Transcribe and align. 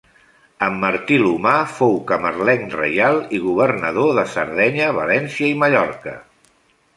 Amb 0.67 0.77
Martí 0.83 1.17
l'Humà 1.23 1.51
fou 1.73 1.93
camarlenc 2.11 2.73
reial 2.79 3.19
i 3.37 3.43
governador 3.45 4.17
de 4.21 4.25
Sardenya, 4.33 4.89
València 4.97 5.51
i 5.53 5.61
Mallorca. 5.67 6.17